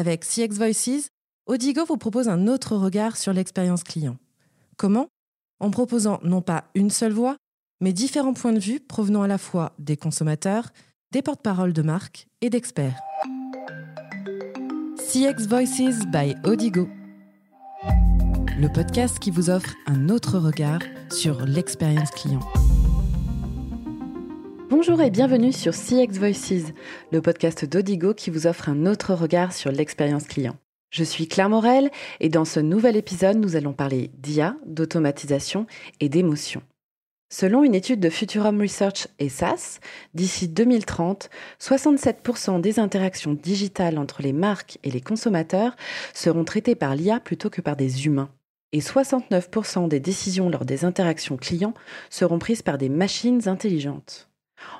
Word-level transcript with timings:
Avec 0.00 0.24
CX 0.24 0.56
Voices, 0.56 1.10
Odigo 1.46 1.84
vous 1.84 1.98
propose 1.98 2.30
un 2.30 2.46
autre 2.46 2.74
regard 2.74 3.18
sur 3.18 3.34
l'expérience 3.34 3.84
client. 3.84 4.16
Comment? 4.78 5.08
En 5.60 5.70
proposant 5.70 6.20
non 6.22 6.40
pas 6.40 6.64
une 6.74 6.88
seule 6.88 7.12
voix, 7.12 7.36
mais 7.82 7.92
différents 7.92 8.32
points 8.32 8.54
de 8.54 8.58
vue 8.58 8.80
provenant 8.80 9.20
à 9.20 9.28
la 9.28 9.36
fois 9.36 9.74
des 9.78 9.98
consommateurs, 9.98 10.70
des 11.12 11.20
porte-paroles 11.20 11.74
de 11.74 11.82
marque 11.82 12.28
et 12.40 12.48
d'experts. 12.48 12.98
CX 14.96 15.46
Voices 15.46 16.06
by 16.06 16.34
Odigo. 16.44 16.88
Le 18.58 18.72
podcast 18.72 19.18
qui 19.18 19.30
vous 19.30 19.50
offre 19.50 19.74
un 19.86 20.08
autre 20.08 20.38
regard 20.38 20.80
sur 21.10 21.44
l'expérience 21.44 22.10
client. 22.12 22.40
Bonjour 24.70 25.02
et 25.02 25.10
bienvenue 25.10 25.52
sur 25.52 25.72
CX 25.72 26.16
Voices, 26.16 26.72
le 27.10 27.20
podcast 27.20 27.64
d'Odigo 27.64 28.14
qui 28.14 28.30
vous 28.30 28.46
offre 28.46 28.68
un 28.68 28.86
autre 28.86 29.14
regard 29.14 29.52
sur 29.52 29.72
l'expérience 29.72 30.28
client. 30.28 30.54
Je 30.90 31.02
suis 31.02 31.26
Claire 31.26 31.48
Morel 31.48 31.90
et 32.20 32.28
dans 32.28 32.44
ce 32.44 32.60
nouvel 32.60 32.94
épisode, 32.94 33.36
nous 33.38 33.56
allons 33.56 33.72
parler 33.72 34.12
d'IA, 34.18 34.54
d'automatisation 34.64 35.66
et 35.98 36.08
d'émotion. 36.08 36.62
Selon 37.32 37.64
une 37.64 37.74
étude 37.74 37.98
de 37.98 38.10
Futurum 38.10 38.60
Research 38.60 39.08
et 39.18 39.28
SAS, 39.28 39.80
d'ici 40.14 40.46
2030, 40.46 41.30
67% 41.60 42.60
des 42.60 42.78
interactions 42.78 43.34
digitales 43.34 43.98
entre 43.98 44.22
les 44.22 44.32
marques 44.32 44.78
et 44.84 44.92
les 44.92 45.00
consommateurs 45.00 45.74
seront 46.14 46.44
traitées 46.44 46.76
par 46.76 46.94
l'IA 46.94 47.18
plutôt 47.18 47.50
que 47.50 47.60
par 47.60 47.74
des 47.74 48.06
humains. 48.06 48.30
Et 48.70 48.78
69% 48.78 49.88
des 49.88 49.98
décisions 49.98 50.48
lors 50.48 50.64
des 50.64 50.84
interactions 50.84 51.36
clients 51.36 51.74
seront 52.08 52.38
prises 52.38 52.62
par 52.62 52.78
des 52.78 52.88
machines 52.88 53.48
intelligentes. 53.48 54.29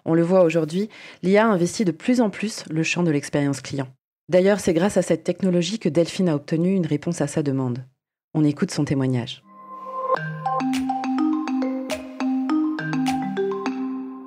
On 0.04 0.14
le 0.14 0.22
voit 0.22 0.42
aujourd'hui, 0.42 0.88
l'IA 1.22 1.46
investit 1.46 1.84
de 1.84 1.92
plus 1.92 2.20
en 2.20 2.30
plus 2.30 2.64
le 2.70 2.82
champ 2.82 3.02
de 3.02 3.10
l'expérience 3.10 3.60
client. 3.60 3.88
D'ailleurs, 4.28 4.60
c'est 4.60 4.74
grâce 4.74 4.96
à 4.96 5.02
cette 5.02 5.24
technologie 5.24 5.78
que 5.78 5.88
Delphine 5.88 6.28
a 6.28 6.36
obtenu 6.36 6.74
une 6.74 6.86
réponse 6.86 7.20
à 7.20 7.26
sa 7.26 7.42
demande. 7.42 7.84
On 8.32 8.44
écoute 8.44 8.70
son 8.70 8.84
témoignage. 8.84 9.42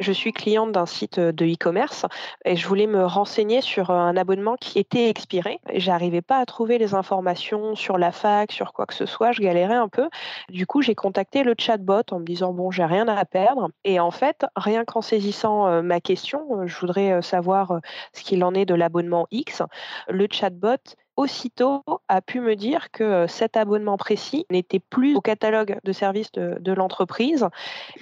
Je 0.03 0.11
suis 0.11 0.33
cliente 0.33 0.73
d'un 0.73 0.85
site 0.85 1.17
de 1.17 1.45
e-commerce 1.45 2.05
et 2.43 2.57
je 2.57 2.67
voulais 2.67 2.87
me 2.87 3.05
renseigner 3.05 3.61
sur 3.61 3.89
un 3.89 4.17
abonnement 4.17 4.57
qui 4.59 4.77
était 4.77 5.09
expiré. 5.09 5.61
J'arrivais 5.73 6.21
pas 6.21 6.39
à 6.39 6.45
trouver 6.45 6.77
les 6.77 6.93
informations 6.93 7.73
sur 7.75 7.97
la 7.97 8.11
fac, 8.11 8.51
sur 8.51 8.73
quoi 8.73 8.85
que 8.85 8.93
ce 8.93 9.05
soit. 9.05 9.31
Je 9.31 9.39
galérais 9.39 9.75
un 9.75 9.87
peu. 9.87 10.09
Du 10.49 10.67
coup, 10.67 10.81
j'ai 10.81 10.93
contacté 10.93 11.43
le 11.43 11.55
chatbot 11.57 12.01
en 12.11 12.19
me 12.19 12.25
disant 12.25 12.51
bon, 12.51 12.69
j'ai 12.69 12.83
rien 12.83 13.07
à 13.07 13.23
perdre. 13.23 13.69
Et 13.85 14.01
en 14.01 14.11
fait, 14.11 14.45
rien 14.57 14.83
qu'en 14.83 15.01
saisissant 15.01 15.81
ma 15.81 16.01
question, 16.01 16.67
je 16.67 16.77
voudrais 16.79 17.21
savoir 17.21 17.79
ce 18.11 18.23
qu'il 18.23 18.43
en 18.43 18.53
est 18.53 18.65
de 18.65 18.75
l'abonnement 18.75 19.27
X. 19.31 19.61
Le 20.09 20.27
chatbot 20.29 20.97
aussitôt 21.15 21.83
a 22.07 22.21
pu 22.21 22.39
me 22.39 22.55
dire 22.55 22.91
que 22.91 23.27
cet 23.27 23.55
abonnement 23.55 23.97
précis 23.97 24.45
n'était 24.49 24.79
plus 24.79 25.15
au 25.15 25.21
catalogue 25.21 25.77
de 25.83 25.91
services 25.91 26.31
de, 26.31 26.73
l'entreprise. 26.73 27.47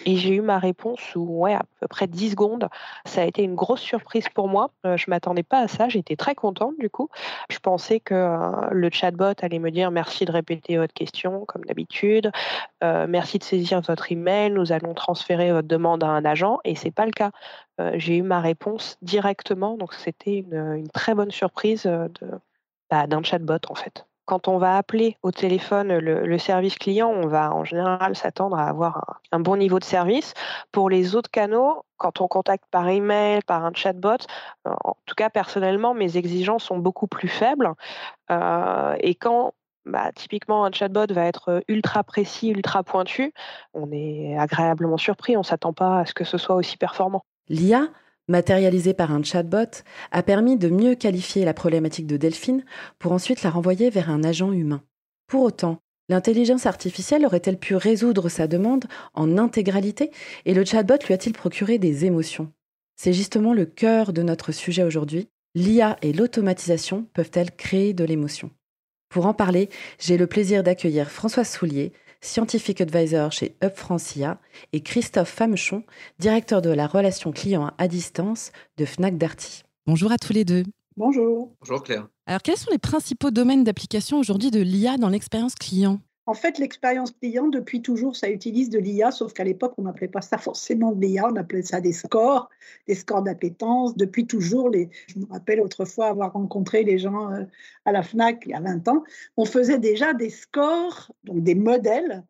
Et 0.06 0.16
j'ai 0.16 0.36
eu 0.36 0.42
ma 0.42 0.58
réponse 0.58 1.00
sous 1.00 1.22
ouais, 1.22 1.54
à 1.54 1.64
peu 1.80 1.88
près 1.88 2.08
10 2.08 2.32
secondes. 2.32 2.70
Ça 3.06 3.22
a 3.22 3.26
été 3.26 3.44
une 3.44 3.56
grosse 3.56 3.82
surprise 3.82 4.30
pour 4.30 4.48
moi. 4.48 4.72
je 4.84 4.90
ne 4.90 5.10
m'attendais 5.10 5.44
pas 5.44 5.60
à 5.60 5.68
ça. 5.68 5.90
J'étais 5.90 6.16
très 6.16 6.36
contente 6.36 6.76
du 6.80 6.90
coup. 6.90 7.10
Je 7.50 7.60
pensais 7.60 8.00
que 8.00 8.72
le 8.72 8.90
chatbot 8.90 9.34
allait 9.42 9.60
me 9.60 9.72
dire 9.72 9.92
merci 9.92 10.24
de 10.24 10.32
répéter 10.32 10.78
votre 10.78 10.94
question 10.94 11.44
comme 11.46 11.66
d'habitude. 11.66 12.32
merci 12.82 13.40
de 13.40 13.44
saisir 13.44 13.82
votre 13.82 14.12
email. 14.12 14.52
Nous 14.52 14.72
allons 14.72 14.94
transférer 14.94 15.52
votre 15.52 15.68
demande 15.68 16.04
à 16.04 16.08
un 16.08 16.24
agent. 16.24 16.60
Et 16.64 16.76
c'est 16.76 16.92
pas 16.92 17.06
le 17.06 17.12
cas. 17.12 17.32
j'ai 17.96 18.18
eu 18.18 18.22
ma 18.22 18.40
réponse 18.40 18.98
directement. 19.02 19.76
Donc 19.76 19.94
c'était 19.94 20.38
une, 20.38 20.76
une 20.78 20.90
très 20.90 21.14
bonne 21.14 21.32
surprise 21.32 21.84
de 21.84 22.40
bah, 22.92 23.08
d'un 23.08 23.24
chatbot 23.24 23.58
en 23.70 23.76
fait. 23.76 24.06
Quand 24.26 24.48
on 24.48 24.58
va 24.58 24.78
appeler 24.78 25.18
au 25.24 25.32
téléphone 25.32 25.98
le, 25.98 26.38
service 26.38 26.78
client, 26.78 27.10
on 27.10 27.28
va 27.28 27.54
en 27.54 27.66
général 27.66 28.16
s'attendre 28.16 28.58
à 28.58 28.68
avoir 28.68 29.20
un, 29.32 29.40
bon 29.40 29.58
niveau 29.58 29.80
de 29.80 29.84
service. 29.84 30.34
Pour 30.72 30.90
les 30.90 31.16
autres 31.16 31.32
canaux, 31.32 31.84
quand 31.98 32.22
on 32.22 32.28
contacte 32.28 32.66
par 32.70 32.88
email, 32.88 33.42
par 33.42 33.66
un 33.66 33.74
chatbot, 33.74 34.18
euh, 34.68 34.74
en 34.84 34.96
tout 35.06 35.16
cas 35.16 35.30
personnellement, 35.30 35.94
mes 35.94 36.18
exigences 36.18 36.66
sont 36.66 36.78
beaucoup 36.78 37.08
plus 37.08 37.28
faibles. 37.28 37.74
Euh, 38.30 38.96
et 39.00 39.16
quand 39.16 39.54
bah, 39.86 40.12
typiquement, 40.14 40.64
un 40.64 40.72
chatbot 40.72 41.12
va 41.12 41.26
être 41.26 41.64
ultra 41.68 42.04
précis, 42.04 42.50
ultra 42.50 42.84
pointu. 42.84 43.34
On 43.74 43.92
est 43.92 44.38
agréablement 44.38 44.98
surpris, 44.98 45.36
on 45.36 45.40
ne 45.42 45.46
s'attend 45.46 45.74
pas 45.74 46.00
à 46.00 46.06
ce 46.06 46.14
que 46.14 46.24
ce 46.24 46.38
soit 46.38 46.56
aussi 46.56 46.78
performant. 46.78 47.26
L'IA 47.50 47.88
matérialisé 48.32 48.96
par 48.96 49.12
un 49.12 49.22
chatbot, 49.22 49.84
a 50.12 50.24
permis 50.24 50.58
de 50.58 50.70
mieux 50.70 50.96
qualifier 50.96 51.46
la 51.46 51.54
problématique 51.54 52.08
de 52.08 52.18
Delphine 52.18 52.66
pour 52.98 53.12
ensuite 53.12 53.44
la 53.44 53.52
renvoyer 53.52 53.92
vers 53.92 54.10
un 54.10 54.24
agent 54.24 54.52
humain. 54.52 54.82
Pour 55.28 55.44
autant, 55.44 55.78
l'intelligence 56.10 56.66
artificielle 56.66 57.26
aurait-elle 57.26 57.60
pu 57.60 57.76
résoudre 57.76 58.28
sa 58.28 58.48
demande 58.48 58.86
en 59.14 59.38
intégralité 59.38 60.10
et 60.46 60.56
le 60.56 60.66
chatbot 60.66 60.98
lui 61.06 61.14
a-t-il 61.14 61.34
procuré 61.34 61.78
des 61.78 62.06
émotions? 62.06 62.52
C'est 62.96 63.14
justement 63.14 63.54
le 63.54 63.66
cœur 63.66 64.14
de 64.14 64.24
notre 64.24 64.52
sujet 64.52 64.84
aujourd'hui. 64.84 65.28
L'IA 65.54 65.98
et 66.02 66.14
l'automatisation 66.14 67.08
peuvent-elles 67.14 67.52
créer 67.52 67.94
de 67.94 68.04
l'émotion? 68.04 68.52
Pour 69.10 69.26
en 69.26 69.34
parler, 69.34 69.70
j'ai 70.00 70.18
le 70.18 70.28
plaisir 70.28 70.64
d'accueillir 70.64 71.12
François 71.12 71.44
Soulier, 71.44 71.92
Scientific 72.22 72.82
Advisor 72.82 73.32
chez 73.32 73.56
UpFrancia, 73.64 74.40
et 74.74 74.82
Christophe 74.82 75.30
Famechon, 75.30 75.84
directeur 76.20 76.62
de 76.62 76.70
la 76.70 76.88
relation 76.88 77.32
client 77.32 77.72
à 77.78 77.88
distance 77.88 78.52
de 78.78 78.86
Fnac 78.86 79.18
Darty. 79.18 79.64
Bonjour 79.88 80.12
à 80.12 80.18
tous 80.18 80.32
les 80.32 80.46
deux. 80.46 80.64
Bonjour. 80.98 81.52
Bonjour 81.62 81.84
Claire. 81.84 82.08
Alors, 82.28 82.42
quels 82.42 82.58
sont 82.58 82.72
les 82.72 82.78
principaux 82.78 83.32
domaines 83.32 83.64
d'application 83.64 84.20
aujourd'hui 84.20 84.52
de 84.52 84.62
l'IA 84.62 84.98
dans 84.98 85.10
l'expérience 85.10 85.56
client? 85.56 86.00
En 86.32 86.34
fait, 86.34 86.60
l'expérience 86.60 87.12
client, 87.12 87.50
depuis 87.50 87.82
toujours, 87.82 88.16
ça 88.16 88.30
utilise 88.30 88.70
de 88.70 88.80
l'IA, 88.80 89.12
sauf 89.12 89.34
qu'à 89.34 89.44
l'époque, 89.44 89.74
on 89.78 89.82
n'appelait 89.82 90.08
pas 90.08 90.22
ça 90.22 90.38
forcément 90.38 90.94
de 90.94 91.02
l'IA, 91.02 91.28
on 91.28 91.36
appelait 91.36 91.62
ça 91.62 91.82
des 91.82 91.92
scores, 91.92 92.50
des 92.88 92.96
scores 92.96 93.22
d'appétence. 93.22 93.98
Depuis 93.98 94.26
toujours, 94.26 94.72
je 94.72 95.20
me 95.20 95.26
rappelle 95.30 95.60
autrefois 95.60 96.08
avoir 96.08 96.32
rencontré 96.32 96.86
les 96.86 97.00
gens 97.00 97.34
euh, 97.34 97.44
à 97.84 97.92
la 97.92 98.02
FNAC 98.02 98.44
il 98.46 98.52
y 98.52 98.54
a 98.54 98.62
20 98.62 98.88
ans, 98.88 99.04
on 99.36 99.44
faisait 99.44 99.78
déjà 99.78 100.14
des 100.14 100.30
scores, 100.30 101.12
donc 101.26 101.44
des 101.44 101.54
modèles 101.54 102.24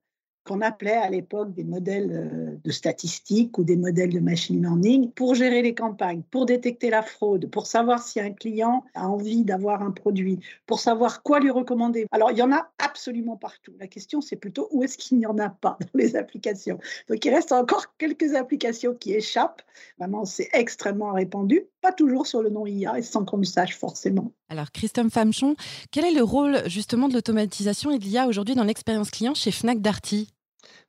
qu'on 0.44 0.62
appelait 0.62 0.92
à 0.92 1.10
l'époque 1.10 1.54
des 1.54 1.64
modèles 1.64 2.12
euh, 2.12 2.58
de 2.64 2.72
statistiques 2.72 3.58
ou 3.58 3.64
des 3.64 3.78
modèles 3.78 4.12
de 4.12 4.20
machine 4.20 4.62
learning 4.62 5.12
pour 5.12 5.36
gérer 5.36 5.62
les 5.62 5.76
campagnes, 5.76 6.24
pour 6.32 6.46
détecter 6.46 6.90
la 6.90 7.04
fraude, 7.04 7.50
pour 7.50 7.68
savoir 7.68 8.02
si 8.02 8.20
un 8.20 8.32
client 8.32 8.84
a 8.96 9.08
envie 9.08 9.44
d'avoir 9.44 9.84
un 9.84 9.92
produit, 9.92 10.40
pour 10.66 10.80
savoir 10.80 11.22
quoi 11.24 11.40
lui 11.40 11.52
recommander. 11.52 12.08
Alors, 12.12 12.32
il 12.32 12.38
y 12.38 12.42
en 12.42 12.52
a 12.52 12.72
absolument 12.80 13.38
partout. 13.38 13.74
La 13.80 13.88
question, 13.88 14.22
c'est 14.22 14.36
plutôt 14.36 14.68
où 14.72 14.84
est-ce 14.84 14.98
qu'il 14.98 15.18
n'y 15.18 15.26
en 15.26 15.38
a 15.38 15.50
pas 15.50 15.78
dans 15.80 16.00
les 16.00 16.16
applications. 16.16 16.80
Donc, 17.10 17.24
il 17.24 17.34
reste 17.34 17.52
encore 17.52 17.96
quelques 17.98 18.34
applications 18.34 18.96
qui 18.96 19.14
échappent. 19.14 19.62
Vraiment, 20.00 20.26
c'est 20.26 20.50
extrêmement 20.54 21.14
répandu, 21.14 21.64
pas 21.82 21.92
toujours 21.92 22.26
sur 22.28 22.42
le 22.42 22.50
nom 22.50 22.66
IA 22.66 22.98
et 22.98 23.04
sans 23.04 23.26
qu'on 23.26 23.38
le 23.38 23.44
sache 23.44 23.78
forcément. 23.78 24.32
Alors, 24.50 24.72
Christophe 24.72 25.14
Famchon, 25.14 25.56
quel 25.92 26.06
est 26.06 26.14
le 26.14 26.24
rôle 26.24 26.68
justement 26.68 27.08
de 27.08 27.14
l'automatisation 27.14 27.92
et 27.92 28.00
de 28.00 28.04
l'IA 28.04 28.28
aujourd'hui 28.28 28.56
dans 28.56 28.64
l'expérience 28.64 29.12
client 29.12 29.34
chez 29.34 29.52
Fnac 29.52 29.82
Darty? 29.82 30.31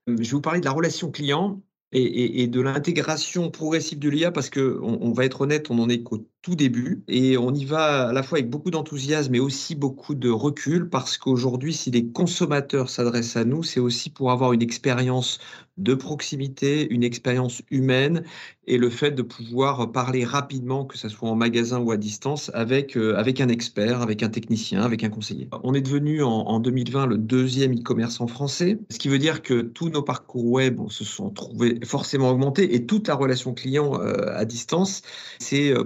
Je 0.07 0.13
vais 0.15 0.25
vous 0.25 0.41
parler 0.41 0.61
de 0.61 0.65
la 0.65 0.73
relation 0.73 1.11
client 1.11 1.63
et, 1.93 2.47
de 2.47 2.61
l'intégration 2.61 3.51
progressive 3.51 3.99
de 3.99 4.09
l'IA 4.09 4.33
parce 4.33 4.51
qu'on 4.51 4.81
on 4.81 5.13
va 5.13 5.25
être 5.25 5.43
honnête, 5.43 5.71
on 5.71 5.79
en 5.79 5.89
est 5.89 6.03
qu'au 6.03 6.27
tout 6.43 6.57
début 6.57 7.05
et 7.09 7.39
on 7.39 7.55
y 7.55 7.65
va 7.65 8.09
à 8.09 8.13
la 8.13 8.23
fois 8.23 8.39
avec 8.39 8.51
beaucoup 8.51 8.71
d'enthousiasme 8.71 9.33
mais 9.33 9.39
aussi 9.39 9.75
beaucoup 9.75 10.15
de 10.15 10.29
recul 10.29 10.89
parce 10.89 11.17
qu'aujourd'hui, 11.17 11.73
si 11.73 11.91
les 11.91 12.07
consommateurs 12.07 12.91
s'adressent 12.91 13.37
à 13.37 13.45
nous, 13.45 13.63
c'est 13.63 13.81
aussi 13.81 14.11
pour 14.11 14.33
avoir 14.33 14.53
une 14.53 14.63
expérience 14.63 15.39
de 15.79 15.95
proximité, 15.95 16.87
une 16.91 17.03
expérience 17.03 17.63
humaine 17.71 18.25
et 18.67 18.77
le 18.77 18.91
fait 18.91 19.11
de 19.13 19.23
pouvoir 19.23 19.91
parler 19.91 20.25
rapidement, 20.25 20.85
que 20.85 20.99
ce 20.99 21.09
soit 21.09 21.29
en 21.29 21.35
magasin 21.35 21.81
ou 21.81 21.91
à 21.91 21.97
distance, 21.97 22.51
avec, 22.55 22.97
euh, 22.97 23.17
avec 23.17 23.41
un 23.41 23.49
expert, 23.49 24.03
avec 24.03 24.23
un 24.23 24.29
technicien, 24.29 24.83
avec 24.83 25.03
un 25.03 25.09
conseiller. 25.09 25.49
On 25.65 25.75
est 25.75 25.81
devenu 25.81 26.23
en, 26.23 26.61
2020 26.61 27.07
le 27.07 27.19
deuxième 27.19 27.75
e-commerce 27.75 28.21
en 28.21 28.27
français, 28.27 28.79
ce 28.91 28.99
qui 28.99 29.09
veut 29.09 29.19
dire 29.19 29.43
que 29.43 29.63
tous 29.63 29.89
nos 29.89 30.03
parcours 30.03 30.45
web 30.45 30.79
se 30.89 31.05
sont 31.05 31.31
trouvés 31.31 31.81
forcément 31.85 32.31
augmentés 32.31 32.75
et 32.75 32.87
toute 32.87 33.09
la 33.09 33.15
relation 33.15 33.55
client 33.55 33.99
euh, 34.01 34.37
à 34.37 34.45
distance 34.45 35.03
s'est 35.41 35.73
euh, 35.73 35.85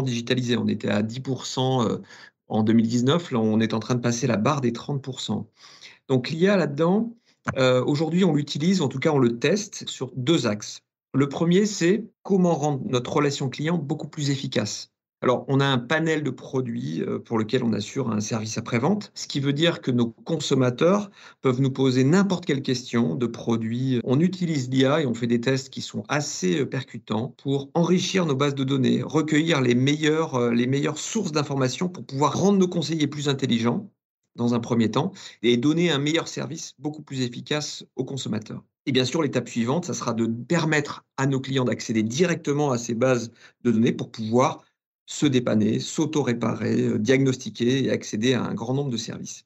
digitalisée. 0.00 0.56
On 0.56 0.68
était 0.68 0.88
à 0.88 1.02
10% 1.02 2.00
en 2.48 2.62
2019, 2.62 3.32
là 3.32 3.40
on 3.40 3.60
est 3.60 3.74
en 3.74 3.80
train 3.80 3.94
de 3.94 4.00
passer 4.00 4.26
la 4.26 4.38
barre 4.38 4.62
des 4.62 4.72
30%. 4.72 5.44
Donc 6.08 6.30
l'IA 6.30 6.56
là-dedans, 6.56 7.14
aujourd'hui 7.56 8.24
on 8.24 8.34
l'utilise, 8.34 8.80
en 8.80 8.88
tout 8.88 8.98
cas 8.98 9.10
on 9.10 9.18
le 9.18 9.38
teste 9.38 9.88
sur 9.88 10.12
deux 10.16 10.46
axes. 10.46 10.82
Le 11.14 11.28
premier, 11.28 11.66
c'est 11.66 12.06
comment 12.22 12.54
rendre 12.54 12.80
notre 12.86 13.12
relation 13.12 13.50
client 13.50 13.76
beaucoup 13.76 14.08
plus 14.08 14.30
efficace. 14.30 14.91
Alors, 15.22 15.44
on 15.46 15.60
a 15.60 15.64
un 15.64 15.78
panel 15.78 16.24
de 16.24 16.30
produits 16.30 17.00
euh, 17.00 17.20
pour 17.20 17.38
lequel 17.38 17.62
on 17.62 17.72
assure 17.72 18.10
un 18.10 18.20
service 18.20 18.58
après-vente, 18.58 19.12
ce 19.14 19.28
qui 19.28 19.38
veut 19.38 19.52
dire 19.52 19.80
que 19.80 19.92
nos 19.92 20.08
consommateurs 20.08 21.12
peuvent 21.42 21.60
nous 21.60 21.70
poser 21.70 22.02
n'importe 22.02 22.44
quelle 22.44 22.60
question 22.60 23.14
de 23.14 23.26
produits. 23.26 24.00
On 24.02 24.18
utilise 24.18 24.68
l'IA 24.68 25.02
et 25.02 25.06
on 25.06 25.14
fait 25.14 25.28
des 25.28 25.40
tests 25.40 25.70
qui 25.70 25.80
sont 25.80 26.02
assez 26.08 26.58
euh, 26.58 26.66
percutants 26.66 27.36
pour 27.38 27.70
enrichir 27.74 28.26
nos 28.26 28.34
bases 28.34 28.56
de 28.56 28.64
données, 28.64 29.00
recueillir 29.04 29.60
les 29.60 29.76
meilleures, 29.76 30.34
euh, 30.34 30.52
les 30.52 30.66
meilleures 30.66 30.98
sources 30.98 31.30
d'informations 31.30 31.88
pour 31.88 32.04
pouvoir 32.04 32.36
rendre 32.36 32.58
nos 32.58 32.68
conseillers 32.68 33.06
plus 33.06 33.28
intelligents 33.28 33.92
dans 34.34 34.54
un 34.54 34.60
premier 34.60 34.90
temps 34.90 35.12
et 35.42 35.56
donner 35.56 35.92
un 35.92 35.98
meilleur 36.00 36.26
service 36.26 36.74
beaucoup 36.80 37.02
plus 37.02 37.20
efficace 37.20 37.84
aux 37.94 38.04
consommateurs. 38.04 38.64
Et 38.86 38.92
bien 38.92 39.04
sûr, 39.04 39.22
l'étape 39.22 39.48
suivante, 39.48 39.84
ça 39.84 39.94
sera 39.94 40.14
de 40.14 40.26
permettre 40.26 41.04
à 41.16 41.26
nos 41.26 41.38
clients 41.38 41.64
d'accéder 41.64 42.02
directement 42.02 42.72
à 42.72 42.78
ces 42.78 42.94
bases 42.94 43.30
de 43.62 43.70
données 43.70 43.92
pour 43.92 44.10
pouvoir 44.10 44.64
se 45.06 45.26
dépanner, 45.26 45.78
s'auto-réparer, 45.78 46.80
euh, 46.82 46.98
diagnostiquer 46.98 47.84
et 47.84 47.90
accéder 47.90 48.34
à 48.34 48.42
un 48.42 48.54
grand 48.54 48.74
nombre 48.74 48.90
de 48.90 48.96
services. 48.96 49.44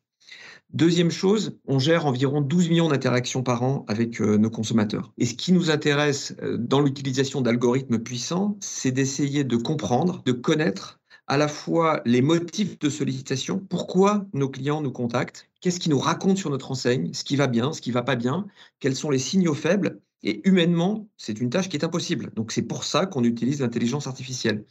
Deuxième 0.73 1.11
chose, 1.11 1.59
on 1.67 1.79
gère 1.79 2.07
environ 2.07 2.41
12 2.41 2.71
millions 2.71 2.89
d'interactions 2.89 3.43
par 3.43 3.63
an 3.63 3.85
avec 3.89 4.21
euh, 4.21 4.37
nos 4.37 4.51
consommateurs. 4.51 5.13
Et 5.17 5.25
ce 5.25 5.35
qui 5.35 5.53
nous 5.53 5.71
intéresse 5.71 6.35
euh, 6.43 6.57
dans 6.59 6.81
l'utilisation 6.81 7.41
d'algorithmes 7.41 7.99
puissants, 7.99 8.57
c'est 8.61 8.91
d'essayer 8.91 9.45
de 9.45 9.57
comprendre, 9.57 10.23
de 10.25 10.33
connaître 10.33 10.99
à 11.29 11.37
la 11.37 11.49
fois 11.49 12.03
les 12.05 12.23
motifs 12.23 12.79
de 12.79 12.89
sollicitation, 12.89 13.59
pourquoi 13.59 14.27
nos 14.33 14.49
clients 14.49 14.81
nous 14.81 14.93
contactent, 14.93 15.49
qu'est-ce 15.61 15.81
qu'ils 15.81 15.91
nous 15.93 15.99
racontent 15.99 16.37
sur 16.37 16.51
notre 16.51 16.71
enseigne, 16.71 17.13
ce 17.13 17.25
qui 17.25 17.37
va 17.37 17.47
bien, 17.47 17.73
ce 17.73 17.81
qui 17.81 17.91
va 17.91 18.03
pas 18.03 18.17
bien, 18.17 18.47
quels 18.79 18.95
sont 18.95 19.11
les 19.11 19.19
signaux 19.19 19.55
faibles 19.55 20.01
et 20.23 20.47
humainement, 20.49 21.09
c'est 21.17 21.41
une 21.41 21.51
tâche 21.51 21.69
qui 21.69 21.77
est 21.77 21.85
impossible. 21.85 22.33
Donc 22.35 22.53
c'est 22.53 22.63
pour 22.63 22.85
ça 22.85 23.07
qu'on 23.07 23.25
utilise 23.25 23.61
l'intelligence 23.61 24.07
artificielle. 24.07 24.65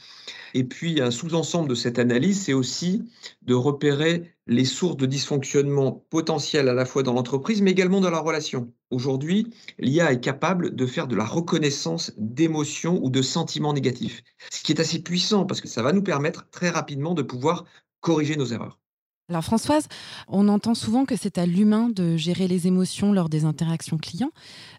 Et 0.53 0.63
puis 0.63 1.01
un 1.01 1.12
sous-ensemble 1.12 1.69
de 1.69 1.75
cette 1.75 2.00
analyse, 2.00 2.42
c'est 2.42 2.53
aussi 2.53 3.03
de 3.44 3.53
repérer 3.53 4.36
les 4.47 4.65
sources 4.65 4.97
de 4.97 5.06
dysfonctionnement 5.06 6.06
potentiels 6.09 6.69
à 6.69 6.74
la 6.74 6.86
fois 6.86 7.03
dans 7.03 7.13
l'entreprise, 7.13 7.62
mais 7.62 7.71
également 7.71 8.01
dans 8.01 8.09
la 8.09 8.19
relation. 8.19 8.74
Aujourd'hui, 8.92 9.47
l'IA 9.80 10.12
est 10.12 10.19
capable 10.19 10.75
de 10.75 10.86
faire 10.86 11.07
de 11.07 11.15
la 11.15 11.25
reconnaissance 11.25 12.12
d'émotions 12.18 13.03
ou 13.03 13.09
de 13.09 13.21
sentiments 13.21 13.74
négatifs, 13.74 14.24
ce 14.51 14.63
qui 14.63 14.71
est 14.71 14.81
assez 14.81 15.01
puissant 15.01 15.45
parce 15.45 15.62
que 15.62 15.68
ça 15.68 15.83
va 15.83 15.94
nous 15.94 16.03
permettre 16.03 16.50
très 16.50 16.69
rapidement 16.69 17.13
de 17.13 17.24
pouvoir 17.24 17.65
corriger 18.01 18.36
nos 18.36 18.45
erreurs. 18.45 18.80
Alors 19.27 19.44
Françoise, 19.44 19.88
on 20.27 20.48
entend 20.48 20.75
souvent 20.75 21.06
que 21.06 21.16
c'est 21.16 21.39
à 21.39 21.48
l'humain 21.48 21.89
de 21.89 22.16
gérer 22.16 22.48
les 22.48 22.68
émotions 22.68 23.12
lors 23.12 23.27
des 23.27 23.44
interactions 23.44 23.98
clients. 23.98 24.30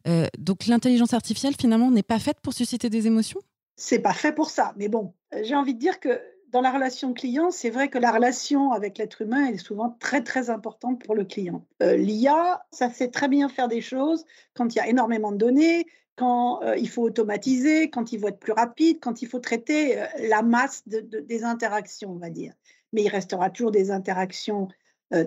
Euh, 0.07 0.27
donc 0.39 0.67
l'intelligence 0.67 1.15
artificielle 1.15 1.55
finalement 1.61 1.91
n'est 1.91 2.05
pas 2.05 2.21
faite 2.21 2.39
pour 2.41 2.53
susciter 2.53 2.89
des 2.89 3.09
émotions? 3.09 3.41
C'est 3.75 3.99
pas 3.99 4.13
fait 4.13 4.33
pour 4.33 4.51
ça. 4.51 4.73
Mais 4.77 4.89
bon, 4.89 5.15
euh, 5.35 5.41
j'ai 5.43 5.57
envie 5.57 5.75
de 5.75 5.81
dire 5.81 5.99
que 5.99 6.21
dans 6.51 6.61
la 6.61 6.71
relation 6.71 7.13
client, 7.13 7.51
c'est 7.51 7.71
vrai 7.71 7.89
que 7.89 7.99
la 7.99 8.13
relation 8.13 8.71
avec 8.71 8.99
l'être 8.99 9.21
humain 9.23 9.47
est 9.47 9.59
souvent 9.59 9.97
très 9.99 10.23
très 10.23 10.49
importante 10.49 11.05
pour 11.05 11.17
le 11.17 11.25
client. 11.25 11.67
Euh, 11.83 11.97
L'IA, 11.97 12.65
ça 12.71 12.89
sait 12.89 13.09
très 13.09 13.27
bien 13.27 13.49
faire 13.49 13.67
des 13.67 13.81
choses 13.81 14.25
quand 14.55 14.73
il 14.73 14.79
y 14.79 14.81
a 14.81 14.89
énormément 14.89 15.33
de 15.33 15.39
données, 15.39 15.87
quand 16.15 16.61
il 16.79 16.89
faut 16.89 17.03
automatiser, 17.03 17.91
quand 17.91 18.11
il 18.11 18.21
faut 18.21 18.29
être 18.29 18.39
plus 18.39 18.55
rapide, 18.55 19.01
quand 19.03 19.21
il 19.21 19.29
faut 19.29 19.39
traiter 19.39 20.03
la 20.19 20.41
masse 20.41 20.83
des 20.87 21.45
interactions, 21.45 22.13
on 22.13 22.17
va 22.17 22.31
dire 22.31 22.55
mais 22.93 23.05
il 23.05 23.09
restera 23.09 23.51
toujours 23.51 23.71
des 23.71 23.91
interactions 23.91 24.69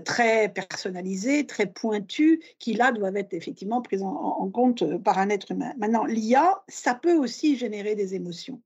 très 0.03 0.49
personnalisées, 0.49 1.45
très 1.45 1.65
pointues, 1.65 2.41
qui 2.59 2.73
là 2.73 2.91
doivent 2.91 3.15
être 3.15 3.33
effectivement 3.33 3.81
prises 3.81 4.03
en, 4.03 4.49
compte 4.49 4.97
par 5.03 5.17
un 5.19 5.29
être 5.29 5.51
humain. 5.51 5.73
Maintenant, 5.77 6.05
l'IA, 6.05 6.63
ça 6.67 6.95
peut 6.95 7.15
aussi 7.15 7.55
générer 7.55 7.95
des 7.95 8.13
émotions. 8.13 8.61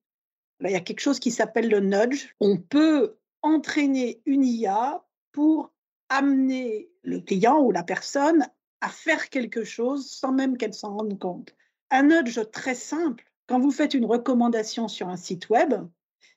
il 0.62 0.72
y 0.72 0.76
a 0.76 0.80
quelque 0.80 1.02
chose 1.02 1.20
qui 1.20 1.32
s'appelle 1.32 1.70
le 1.70 1.82
nudge. 1.82 2.34
On 2.40 2.58
peut 2.58 3.18
entraîner 3.44 4.22
une 4.26 4.44
IA 4.44 5.04
pour 5.32 5.72
amener 6.10 6.90
le 7.04 7.20
client 7.20 7.60
ou 7.60 7.72
la 7.72 7.84
personne 7.84 8.48
à 8.82 8.90
faire 8.90 9.30
quelque 9.30 9.64
chose 9.64 10.10
sans 10.10 10.32
même 10.32 10.58
qu'elle 10.58 10.74
s'en 10.74 10.98
rende 10.98 11.20
compte. 11.20 11.56
Un 11.92 12.04
nudge 12.04 12.40
très 12.52 12.76
simple, 12.76 13.26
quand 13.48 13.60
vous 13.60 13.72
faites 13.72 13.94
une 13.94 14.06
recommandation 14.06 14.88
sur 14.88 15.10
un 15.10 15.18
site 15.18 15.50
web, 15.50 15.74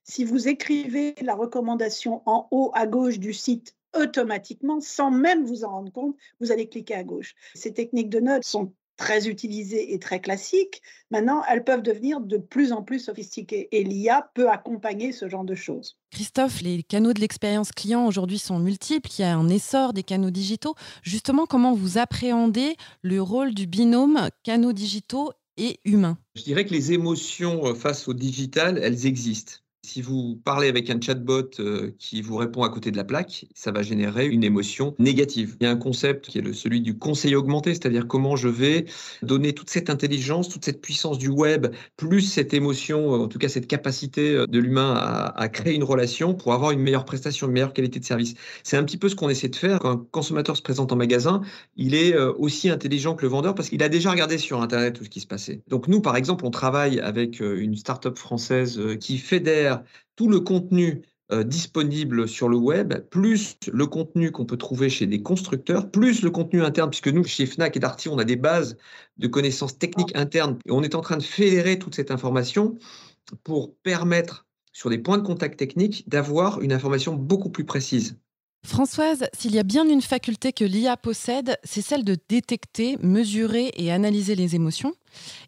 si 0.09 0.25
vous 0.25 0.49
écrivez 0.49 1.15
la 1.21 1.35
recommandation 1.35 2.23
en 2.27 2.49
haut 2.51 2.71
à 2.75 2.87
gauche 2.87 3.19
du 3.19 3.33
site 3.33 3.75
automatiquement, 3.95 4.81
sans 4.81 5.11
même 5.11 5.45
vous 5.45 5.65
en 5.65 5.71
rendre 5.71 5.93
compte, 5.93 6.17
vous 6.41 6.53
allez 6.53 6.69
cliquer 6.69 6.95
à 6.95 7.05
gauche. 7.05 7.35
Ces 7.55 7.73
techniques 7.73 8.11
de 8.11 8.21
notes 8.21 8.45
sont 8.45 8.73
très 8.97 9.29
utilisées 9.29 9.93
et 9.93 9.99
très 9.99 10.21
classiques. 10.21 10.81
Maintenant, 11.11 11.43
elles 11.49 11.65
peuvent 11.65 11.83
devenir 11.83 12.21
de 12.21 12.39
plus 12.39 12.73
en 12.73 12.83
plus 12.83 13.01
sophistiquées 13.01 13.69
et 13.73 13.85
l'IA 13.85 14.31
peut 14.35 14.49
accompagner 14.49 15.13
ce 15.13 15.29
genre 15.29 15.45
de 15.45 15.55
choses. 15.55 15.99
Christophe, 16.11 16.63
les 16.63 16.83
canaux 16.83 17.13
de 17.13 17.21
l'expérience 17.21 17.73
client 17.73 18.07
aujourd'hui 18.07 18.39
sont 18.39 18.59
multiples. 18.59 19.11
Il 19.19 19.23
y 19.23 19.25
a 19.25 19.37
un 19.37 19.49
essor 19.49 19.93
des 19.93 20.03
canaux 20.03 20.31
digitaux. 20.31 20.75
Justement, 21.03 21.47
comment 21.47 21.75
vous 21.75 21.99
appréhendez 21.99 22.77
le 23.03 23.21
rôle 23.21 23.55
du 23.55 23.67
binôme 23.67 24.29
canaux 24.45 24.73
digitaux 24.73 25.33
et 25.59 25.79
humains? 25.85 26.17
Je 26.35 26.43
dirais 26.43 26.65
que 26.65 26.73
les 26.73 26.93
émotions 26.93 27.67
euh, 27.67 27.75
face 27.75 28.09
au 28.09 28.15
digital, 28.15 28.79
elles 28.83 29.07
existent. 29.07 29.57
Si 29.87 30.03
vous 30.03 30.41
parlez 30.43 30.67
avec 30.67 30.91
un 30.91 31.01
chatbot 31.01 31.49
euh, 31.61 31.93
qui 31.97 32.21
vous 32.21 32.37
répond 32.37 32.65
à 32.65 32.69
côté 32.69 32.91
de 32.91 32.97
la 32.97 33.05
plaque, 33.05 33.47
ça 33.55 33.71
va 33.71 33.83
générer 33.83 34.27
une 34.27 34.43
émotion 34.43 34.97
négative. 34.99 35.57
Il 35.61 35.65
y 35.65 35.67
a 35.69 35.71
un 35.71 35.77
concept 35.77 36.27
qui 36.27 36.39
est 36.39 36.53
celui 36.55 36.81
du 36.81 36.99
conseil 36.99 37.37
augmenté, 37.37 37.73
c'est-à-dire 37.73 38.09
comment 38.09 38.35
je 38.35 38.49
vais 38.49 38.87
donner 39.23 39.53
toute 39.53 39.71
cette 39.71 39.89
intelligence, 39.89 40.49
toute 40.49 40.65
cette 40.65 40.81
puissance 40.81 41.19
du 41.19 41.29
web, 41.29 41.69
plus 41.97 42.23
cette 42.23 42.53
émotion, 42.53 43.15
euh, 43.15 43.19
en 43.19 43.29
tout 43.29 43.39
cas 43.39 43.49
cette 43.49 43.69
capacité 43.69 44.35
euh, 44.35 44.47
de 44.49 44.59
l'humain 44.59 44.93
à, 44.93 45.49
créer 45.49 45.77
une 45.77 45.85
relation 45.85 46.35
pour 46.35 46.53
avoir 46.53 46.73
une 46.73 46.81
meilleure 46.81 47.05
prestation, 47.05 47.47
une 47.47 47.53
meilleure 47.53 47.73
qualité 47.73 48.01
de 48.01 48.05
service. 48.05 48.35
C'est 48.65 48.77
un 48.77 48.83
petit 48.83 48.99
peu 48.99 49.09
ce 49.09 49.15
qu'on 49.15 49.29
essaie 49.29 49.49
de 49.49 49.55
faire. 49.55 49.79
Quand 49.79 49.93
un 49.93 50.07
consommateur 50.11 50.57
se 50.57 50.63
présente 50.63 50.91
en 50.91 50.97
magasin, 50.97 51.43
il 51.77 51.95
est 51.95 52.19
aussi 52.19 52.71
intelligent 52.71 53.15
que 53.15 53.23
le 53.23 53.29
vendeur 53.29 53.55
parce 53.55 53.69
qu'il 53.69 53.85
a 53.85 53.89
déjà 53.89 54.11
regardé 54.11 54.37
sur 54.37 54.61
Internet 54.61 54.95
tout 54.95 55.05
ce 55.05 55.11
qui 55.11 55.21
se 55.21 55.29
passait. 55.29 55.61
Donc 55.69 55.87
nous, 55.87 56.01
par 56.01 56.17
exemple, 56.17 56.45
on 56.45 56.51
travaille 56.51 56.99
avec 56.99 57.39
une 57.39 57.77
start-up 57.77 58.19
française 58.19 58.81
qui 58.99 59.19
fédère 59.19 59.76
tout 60.17 60.29
le 60.29 60.41
contenu 60.41 61.03
euh, 61.33 61.43
disponible 61.43 62.29
sur 62.29 62.49
le 62.49 62.57
web, 62.57 62.95
plus 63.11 63.57
le 63.73 63.87
contenu 63.87 64.31
qu'on 64.31 64.45
peut 64.45 64.57
trouver 64.57 64.89
chez 64.89 65.07
des 65.07 65.23
constructeurs, 65.23 65.91
plus 65.91 66.23
le 66.23 66.31
contenu 66.31 66.63
interne, 66.63 66.89
puisque 66.89 67.09
nous, 67.09 67.25
chez 67.25 67.47
Fnac 67.47 67.77
et 67.77 67.81
Darty, 67.81 68.09
on 68.09 68.19
a 68.19 68.25
des 68.25 68.37
bases 68.37 68.77
de 69.17 69.27
connaissances 69.27 69.77
techniques 69.77 70.17
internes, 70.17 70.57
et 70.67 70.71
on 70.71 70.85
est 70.85 70.95
en 70.95 71.01
train 71.01 71.17
de 71.17 71.25
fédérer 71.25 71.81
toute 71.81 71.97
cette 71.97 72.13
information 72.13 72.77
pour 73.43 73.75
permettre, 73.79 74.47
sur 74.73 74.89
des 74.89 74.99
points 74.99 75.19
de 75.19 75.27
contact 75.27 75.59
techniques, 75.59 76.09
d'avoir 76.09 76.61
une 76.61 76.73
information 76.73 77.15
beaucoup 77.15 77.51
plus 77.51 77.65
précise. 77.65 78.17
Françoise, 78.65 79.25
s'il 79.33 79.53
y 79.53 79.59
a 79.59 79.65
bien 79.65 79.89
une 79.89 80.03
faculté 80.03 80.53
que 80.53 80.65
l'IA 80.65 80.97
possède, 80.97 81.57
c'est 81.65 81.83
celle 81.83 82.05
de 82.05 82.17
détecter, 82.29 82.99
mesurer 83.03 83.73
et 83.75 83.91
analyser 83.91 84.37
les 84.37 84.55
émotions. 84.55 84.95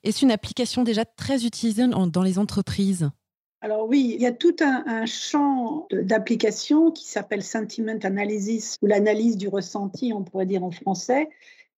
Est-ce 0.02 0.24
une 0.24 0.32
application 0.32 0.82
déjà 0.82 1.04
très 1.04 1.44
utilisée 1.44 1.86
dans 1.86 2.22
les 2.22 2.38
entreprises? 2.38 3.10
Alors 3.60 3.88
oui, 3.88 4.12
il 4.14 4.22
y 4.22 4.26
a 4.26 4.32
tout 4.32 4.54
un, 4.60 5.04
champ 5.06 5.88
d'application 5.90 6.92
qui 6.92 7.06
s'appelle 7.06 7.42
sentiment 7.42 7.98
analysis 8.04 8.78
ou 8.82 8.86
l'analyse 8.86 9.36
du 9.36 9.48
ressenti, 9.48 10.12
on 10.14 10.22
pourrait 10.22 10.46
dire 10.46 10.62
en 10.62 10.70
français. 10.70 11.28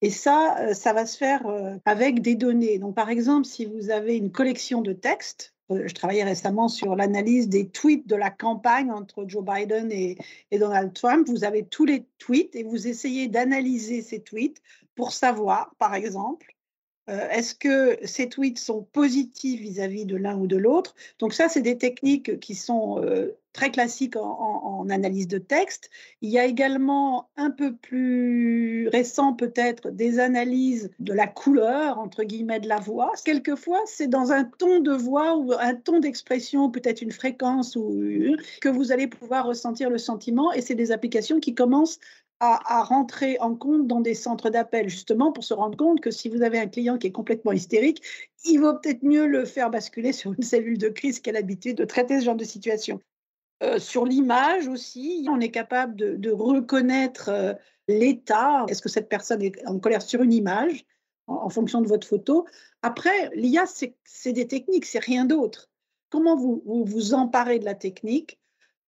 Et 0.02 0.10
ça, 0.10 0.58
euh, 0.60 0.74
ça 0.74 0.92
va 0.92 1.06
se 1.06 1.16
faire 1.16 1.46
euh, 1.46 1.76
avec 1.84 2.20
des 2.20 2.34
données. 2.34 2.78
Donc 2.78 2.94
par 2.94 3.08
exemple, 3.10 3.46
si 3.46 3.64
vous 3.64 3.90
avez 3.90 4.16
une 4.16 4.30
collection 4.30 4.82
de 4.82 4.92
textes, 4.92 5.54
euh, 5.70 5.84
je 5.86 5.94
travaillais 5.94 6.24
récemment 6.24 6.68
sur 6.68 6.96
l'analyse 6.96 7.48
des 7.48 7.68
tweets 7.68 8.06
de 8.06 8.16
la 8.16 8.30
campagne 8.30 8.90
entre 8.90 9.24
Joe 9.26 9.44
Biden 9.44 9.90
et, 9.90 10.16
Donald 10.52 10.92
Trump. 10.92 11.28
Vous 11.28 11.44
avez 11.44 11.64
tous 11.64 11.84
les 11.86 12.06
tweets 12.18 12.56
et 12.56 12.62
vous 12.62 12.88
essayez 12.88 13.28
d'analyser 13.28 14.02
ces 14.02 14.20
tweets 14.20 14.60
pour 14.94 15.12
savoir, 15.12 15.74
par 15.78 15.94
exemple, 15.94 16.54
est-ce 17.30 17.54
que 17.54 17.98
ces 18.04 18.28
tweets 18.28 18.58
sont 18.58 18.82
positifs 18.92 19.60
vis-à-vis 19.60 20.04
de 20.04 20.16
l'un 20.16 20.36
ou 20.36 20.46
de 20.46 20.56
l'autre? 20.56 20.94
Donc 21.18 21.34
ça, 21.34 21.48
c'est 21.48 21.62
des 21.62 21.78
techniques 21.78 22.38
qui 22.40 22.54
sont 22.54 23.02
euh, 23.02 23.36
très 23.52 23.70
classiques 23.70 24.16
en, 24.16 24.88
analyse 24.90 25.28
de 25.28 25.38
texte. 25.38 25.90
Il 26.20 26.30
y 26.30 26.38
a 26.38 26.46
également 26.46 27.28
un 27.36 27.50
peu 27.50 27.74
plus 27.74 28.88
récent 28.88 29.34
peut-être 29.34 29.90
des 29.90 30.18
analyses 30.18 30.90
de 30.98 31.12
la 31.12 31.26
couleur, 31.26 31.98
entre 31.98 32.24
guillemets, 32.24 32.60
de 32.60 32.68
la 32.68 32.78
voix. 32.78 33.12
Quelquefois, 33.24 33.80
c'est 33.86 34.08
dans 34.08 34.32
un 34.32 34.44
ton 34.44 34.80
de 34.80 34.92
voix 34.92 35.36
ou 35.36 35.52
un 35.52 35.74
ton 35.74 36.00
d'expression, 36.00 36.70
peut-être 36.70 37.02
une 37.02 37.12
fréquence, 37.12 37.76
ou, 37.76 38.36
que 38.60 38.68
vous 38.68 38.90
allez 38.90 39.06
pouvoir 39.06 39.46
ressentir 39.46 39.90
le 39.90 39.98
sentiment. 39.98 40.52
Et 40.52 40.62
c'est 40.62 40.74
des 40.74 40.92
applications 40.92 41.40
qui 41.40 41.54
commencent 41.54 42.00
à, 42.40 42.82
rentrer 42.82 43.38
en 43.40 43.54
compte 43.54 43.86
dans 43.86 44.00
des 44.00 44.14
centres 44.14 44.48
d'appel, 44.48 44.88
justement 44.88 45.30
pour 45.30 45.44
se 45.44 45.52
rendre 45.52 45.76
compte 45.76 46.00
que 46.00 46.10
si 46.10 46.30
vous 46.30 46.42
avez 46.42 46.58
un 46.58 46.66
client 46.66 46.96
qui 46.96 47.06
est 47.06 47.12
complètement 47.12 47.52
hystérique, 47.52 48.02
il 48.44 48.58
vaut 48.58 48.72
peut-être 48.72 49.02
mieux 49.02 49.26
le 49.26 49.44
faire 49.44 49.70
basculer 49.70 50.12
sur 50.14 50.32
une 50.32 50.42
cellule 50.42 50.78
de 50.78 50.88
crise 50.88 51.20
qui 51.20 51.30
a 51.30 51.32
l'habitude 51.34 51.76
de 51.76 51.84
traiter 51.84 52.18
ce 52.18 52.24
genre 52.24 52.36
de 52.36 52.44
situation. 52.44 53.00
Euh, 53.62 53.78
sur 53.78 54.06
l'image 54.06 54.68
aussi, 54.68 55.26
on 55.30 55.38
est 55.38 55.50
capable 55.50 55.94
de, 55.94 56.30
reconnaître 56.30 57.28
euh, 57.28 57.52
l'état. 57.88 58.64
Est-ce 58.68 58.80
que 58.80 58.88
cette 58.88 59.10
personne 59.10 59.42
est 59.42 59.66
en 59.66 59.78
colère 59.78 60.00
sur 60.00 60.22
une 60.22 60.32
image 60.32 60.86
en, 61.26 61.50
fonction 61.50 61.82
de 61.82 61.88
votre 61.88 62.06
photo? 62.06 62.46
Après, 62.80 63.30
l'IA, 63.34 63.66
c'est 63.66 64.32
des 64.32 64.46
techniques, 64.46 64.86
c'est 64.86 65.04
rien 65.04 65.26
d'autre. 65.26 65.68
Comment 66.08 66.36
vous, 66.36 66.62
vous 66.64 66.86
vous 66.86 67.12
emparez 67.12 67.58
de 67.58 67.66
la 67.66 67.74
technique 67.74 68.40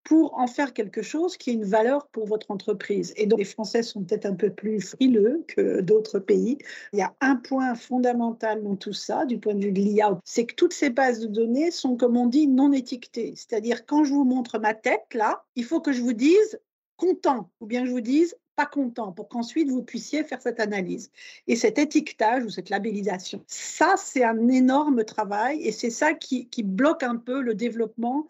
pour 0.04 0.38
en 0.38 0.48
faire 0.48 0.74
quelque 0.74 1.02
chose 1.02 1.38
qui 1.38 1.52
ait 1.52 1.54
une 1.54 1.66
valeur 1.66 2.08
pour 2.08 2.26
votre 2.26 2.52
entreprise. 2.52 3.14
Et 3.18 3.26
donc, 3.28 3.40
les 3.40 3.46
Français 3.46 3.84
sont 3.84 4.04
peut-être 4.04 4.26
un 4.26 4.36
peu 4.36 4.50
plus 4.50 4.82
frileux 4.82 5.44
que 5.48 5.82
d'autres 5.82 6.20
pays. 6.20 6.58
Il 6.94 7.00
y 7.00 7.04
a 7.04 7.14
un 7.22 7.36
point 7.36 7.76
fondamental 7.76 8.64
dans 8.64 8.76
tout 8.76 8.94
ça, 8.94 9.26
du 9.26 9.38
point 9.38 9.54
de 9.54 9.64
vue 9.66 9.72
de 9.72 9.80
l'IA, 9.80 10.20
c'est 10.26 10.46
que 10.46 10.56
toutes 10.56 10.74
ces 10.74 10.90
bases 10.90 11.20
de 11.20 11.28
données 11.28 11.72
sont, 11.72 11.98
comme 11.98 12.18
on 12.18 12.28
dit, 12.28 12.48
non 12.48 12.74
étiquetées. 12.74 13.34
C'est-à-dire, 13.36 13.86
quand 13.86 14.04
je 14.04 14.14
vous 14.14 14.24
montre 14.24 14.60
ma 14.60 14.74
tête, 14.74 15.14
là, 15.14 15.44
il 15.56 15.66
faut 15.66 15.82
que 15.82 15.92
je 15.92 16.02
vous 16.02 16.14
dise 16.14 16.60
content, 16.98 17.50
ou 17.60 17.66
bien 17.66 17.86
je 17.86 17.92
vous 17.92 18.02
dise 18.02 18.36
pas 18.56 18.66
content, 18.66 19.12
pour 19.12 19.30
qu'ensuite 19.30 19.70
vous 19.70 19.82
puissiez 19.82 20.24
faire 20.24 20.42
cette 20.42 20.60
analyse. 20.60 21.10
Et 21.48 21.56
cet 21.56 21.80
étiquetage 21.80 22.44
ou 22.44 22.50
cette 22.50 22.70
labellisation, 22.70 23.44
ça, 23.48 23.96
c'est 23.98 24.24
un 24.24 24.48
énorme 24.50 25.04
travail 25.04 25.62
et 25.62 25.72
c'est 25.72 25.90
ça 25.90 26.14
qui, 26.14 26.48
qui 26.50 26.64
bloque 26.64 27.04
un 27.04 27.16
peu 27.16 27.42
le 27.42 27.56
développement 27.56 28.28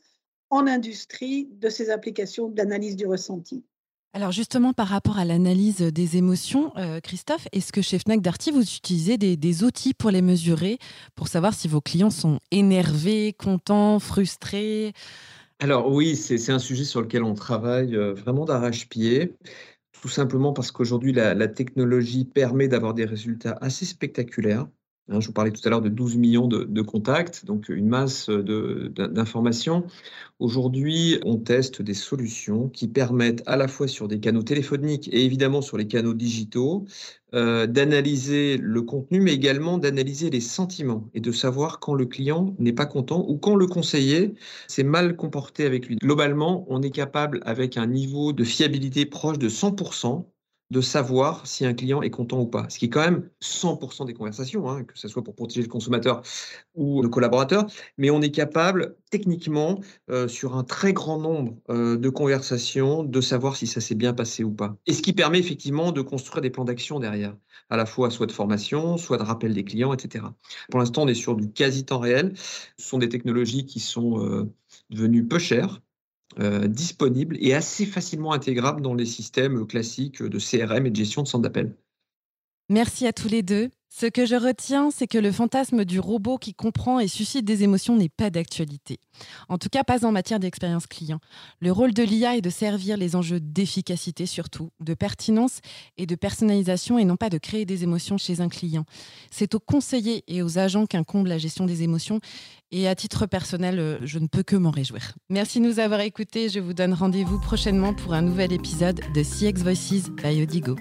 en 0.52 0.68
industrie 0.68 1.50
de 1.60 1.70
ces 1.70 1.90
applications 1.90 2.50
d'analyse 2.50 2.96
du 2.96 3.08
ressenti. 3.08 3.64
Alors 4.14 4.34
justement, 4.34 4.74
par 4.74 4.88
rapport 4.88 5.18
à 5.18 5.24
l'analyse 5.24 5.78
des 5.78 6.18
émotions, 6.18 6.74
euh, 6.76 7.00
Christophe, 7.00 7.48
est-ce 7.54 7.72
que 7.72 7.82
chez 7.82 7.98
Fnac 7.98 8.22
Darty, 8.22 8.52
vous 8.52 8.62
utilisez 8.62 9.18
des, 9.18 9.64
outils 9.64 9.94
pour 9.94 10.12
les 10.12 10.22
mesurer, 10.22 10.80
pour 11.16 11.30
savoir 11.30 11.54
si 11.54 11.70
vos 11.70 11.80
clients 11.80 12.10
sont 12.10 12.40
énervés, 12.52 13.32
contents, 13.32 14.00
frustrés? 14.00 14.92
Alors 15.60 15.90
oui, 15.90 16.18
c'est 16.18 16.52
un 16.52 16.60
sujet 16.60 16.84
sur 16.84 17.00
lequel 17.00 17.24
on 17.24 17.36
travaille 17.36 17.96
euh, 17.96 18.14
vraiment 18.14 18.44
d'arrache-pied, 18.44 19.34
tout 20.02 20.10
simplement 20.10 20.52
parce 20.52 20.72
qu'aujourd'hui, 20.72 21.14
la 21.14 21.48
technologie 21.48 22.26
permet 22.26 22.68
d'avoir 22.68 22.94
des 22.94 23.06
résultats 23.06 23.58
assez 23.62 23.86
spectaculaires. 23.86 24.68
Hein, 25.10 25.20
je 25.20 25.28
vous 25.28 25.34
parlais 25.34 25.52
tout 25.52 25.62
à 25.66 25.70
l'heure 25.70 25.82
de 25.82 25.90
12 25.90 26.16
millions 26.18 26.48
de, 26.48 26.82
contacts, 26.82 27.46
donc 27.46 27.70
une 27.70 27.88
masse 27.88 28.30
d'informations. 28.30 29.86
Aujourd'hui, 30.40 31.20
on 31.26 31.38
teste 31.38 31.82
des 31.82 31.94
solutions 31.94 32.70
qui 32.70 32.88
permettent 32.88 33.44
à 33.46 33.58
la 33.58 33.68
fois 33.68 33.88
sur 33.88 34.08
des 34.08 34.20
canaux 34.20 34.44
téléphoniques 34.44 35.08
et 35.12 35.26
évidemment 35.26 35.62
sur 35.62 35.78
les 35.78 35.88
canaux 35.88 36.14
digitaux 36.14 36.86
euh, 37.34 37.68
d'analyser 37.68 38.58
le 38.58 38.82
contenu, 38.82 39.22
mais 39.22 39.34
également 39.34 39.78
d'analyser 39.78 40.30
les 40.30 40.42
sentiments 40.42 41.10
et 41.14 41.20
de 41.20 41.32
savoir 41.32 41.80
quand 41.80 41.94
le 41.94 42.06
client 42.06 42.56
n'est 42.60 42.74
pas 42.74 42.86
content 42.86 43.26
ou 43.28 43.38
quand 43.38 43.56
le 43.56 43.68
conseiller 43.68 44.34
s'est 44.68 44.84
mal 44.84 45.16
comporté 45.16 45.66
avec 45.66 45.88
lui. 45.88 45.96
Globalement, 45.98 46.66
on 46.70 46.82
est 46.82 46.92
capable, 46.92 47.42
avec 47.46 47.78
un 47.78 47.88
niveau 47.88 48.34
de 48.34 48.44
fiabilité 48.44 49.06
proche 49.06 49.40
de 49.40 49.50
100%, 49.50 50.26
de 50.72 50.80
savoir 50.80 51.46
si 51.46 51.66
un 51.66 51.74
client 51.74 52.02
est 52.02 52.10
content 52.10 52.40
ou 52.40 52.48
pas. 52.48 52.66
Ce 52.70 52.80
qui 52.80 52.86
est 52.86 52.90
quand 52.90 53.02
même 53.02 53.30
100% 53.42 54.06
des 54.06 54.14
conversations, 54.14 54.70
hein, 54.70 54.86
que 54.86 54.98
ce 54.98 55.10
soit 55.10 55.22
pour 55.22 55.36
protéger 55.36 55.62
le 55.62 55.68
consommateur 55.68 56.24
ou 56.76 57.02
le 57.02 57.10
collaborateur, 57.10 57.68
mais 57.98 58.10
on 58.10 58.22
est 58.22 58.32
capable 58.32 58.96
techniquement, 59.12 59.82
euh, 60.10 60.30
sur 60.30 60.56
un 60.56 60.64
très 60.64 60.94
grand 60.94 61.20
nombre 61.20 61.58
euh, 61.70 61.98
de 61.98 62.10
conversations, 62.10 63.04
de 63.04 63.20
savoir 63.20 63.58
si 63.58 63.68
ça 63.68 63.82
s'est 63.82 63.96
bien 63.96 64.14
passé 64.14 64.46
ou 64.46 64.52
pas. 64.52 64.78
Et 64.88 64.94
ce 64.94 65.02
qui 65.02 65.12
permet 65.12 65.40
effectivement 65.40 65.92
de 65.92 66.02
construire 66.02 66.42
des 66.42 66.50
plans 66.50 66.64
d'action 66.64 67.02
derrière, 67.02 67.36
à 67.70 67.76
la 67.76 67.86
fois 67.86 68.10
soit 68.10 68.26
de 68.26 68.32
formation, 68.32 68.96
soit 68.96 69.18
de 69.18 69.24
rappel 69.24 69.54
des 69.54 69.66
clients, 69.66 69.94
etc. 69.94 70.24
Pour 70.70 70.80
l'instant, 70.80 71.04
on 71.04 71.08
est 71.10 71.14
sur 71.14 71.36
du 71.36 71.52
quasi 71.52 71.84
temps 71.84 72.00
réel. 72.00 72.32
Ce 72.78 72.88
sont 72.88 72.98
des 72.98 73.10
technologies 73.10 73.66
qui 73.66 73.82
sont 73.82 74.26
euh, 74.26 74.50
devenues 74.90 75.28
peu 75.28 75.38
chères, 75.38 75.82
euh, 76.40 76.68
disponible 76.68 77.38
et 77.40 77.54
assez 77.54 77.86
facilement 77.86 78.34
intégrable 78.34 78.82
dans 78.82 78.94
les 78.94 79.06
systèmes 79.06 79.66
classiques 79.68 80.24
de 80.24 80.40
CRM 80.40 80.86
et 80.86 80.92
de 80.92 80.96
gestion 80.96 81.24
de 81.24 81.28
centre 81.28 81.44
d'appel. 81.44 81.76
Merci 82.70 83.06
à 83.08 83.14
tous 83.14 83.28
les 83.28 83.44
deux. 83.44 83.70
Ce 83.94 84.06
que 84.06 84.26
je 84.26 84.36
retiens, 84.36 84.90
c'est 84.90 85.06
que 85.06 85.18
le 85.18 85.34
fantasme 85.34 85.84
du 85.84 86.00
robot 86.00 86.38
qui 86.38 86.54
comprend 86.54 87.02
et 87.02 87.10
suscite 87.10 87.44
des 87.44 87.64
émotions 87.64 87.98
n'est 87.98 88.08
pas 88.08 88.30
d'actualité. 88.30 89.00
En 89.50 89.58
tout 89.58 89.68
cas, 89.68 89.84
pas 89.84 90.06
en 90.06 90.14
matière 90.14 90.40
d'expérience 90.40 90.88
client. 90.88 91.20
Le 91.60 91.74
rôle 91.74 91.94
de 91.94 92.02
l'IA 92.02 92.38
est 92.38 92.42
de 92.42 92.50
servir 92.50 92.96
les 92.96 93.18
enjeux 93.18 93.42
d'efficacité 93.42 94.26
surtout, 94.26 94.70
de 94.80 94.94
pertinence 94.94 95.60
et 95.98 96.06
de 96.06 96.16
personnalisation 96.16 97.00
et 97.00 97.04
non 97.04 97.18
pas 97.18 97.30
de 97.30 97.38
créer 97.38 97.66
des 97.66 97.84
émotions 97.84 98.18
chez 98.18 98.40
un 98.40 98.48
client. 98.48 98.86
C'est 99.30 99.56
aux 99.56 99.60
conseillers 99.60 100.24
et 100.30 100.42
aux 100.42 100.58
agents 100.58 100.86
qu'incombe 100.86 101.28
la 101.28 101.38
gestion 101.38 101.66
des 101.66 101.84
émotions 101.84 102.22
et 102.72 102.88
à 102.88 102.96
titre 102.96 103.26
personnel, 103.26 103.78
euh, 103.78 103.98
je 104.04 104.20
ne 104.20 104.28
peux 104.28 104.44
que 104.44 104.56
m'en 104.56 104.72
réjouir. 104.72 105.16
Merci 105.30 105.60
de 105.60 105.66
nous 105.66 105.80
avoir 105.80 106.00
écoutés. 106.00 106.48
Je 106.48 106.62
vous 106.62 106.74
donne 106.74 106.94
rendez-vous 106.94 107.42
prochainement 107.42 107.94
pour 107.94 108.14
un 108.14 108.22
nouvel 108.22 108.54
épisode 108.54 109.02
de 109.14 109.22
CX 109.22 109.62
Voices 109.62 110.10
by 110.24 110.42
Odigo. 110.42 110.78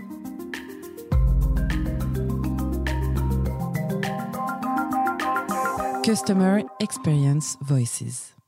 Customer 6.11 6.65
Experience 6.81 7.57
Voices. 7.63 8.40